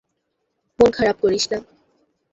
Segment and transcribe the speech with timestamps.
[0.79, 1.57] মন খারাপ করিস না।